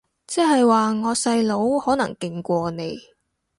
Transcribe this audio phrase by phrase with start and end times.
[0.25, 2.97] 即係話我細佬可能勁過你